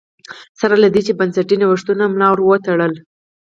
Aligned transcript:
سره 0.59 0.75
له 0.83 0.87
دې 0.93 1.01
چې 1.07 1.17
بنسټي 1.19 1.55
نوښتونو 1.61 2.03
ملا 2.13 2.27
ور 2.31 2.39
وتړله 2.43 2.99